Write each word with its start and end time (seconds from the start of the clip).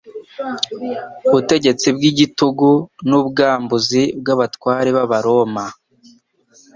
Ubutegetsi 1.27 1.87
bw'igitugu 1.95 2.69
n'ubwambuzi 3.09 4.03
bw'abatware 4.19 4.89
b'Abaroma, 4.95 5.65